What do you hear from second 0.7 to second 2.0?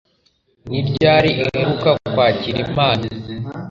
ryari uheruka